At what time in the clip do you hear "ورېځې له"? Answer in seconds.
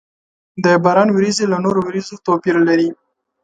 1.11-1.57